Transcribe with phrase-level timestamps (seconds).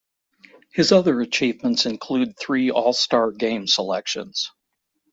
[0.71, 4.49] His other achievements include three All-Star Game selections.